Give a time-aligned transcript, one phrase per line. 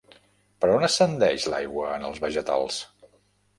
[0.63, 2.83] Per on ascendeix l'aigua en els vegetals?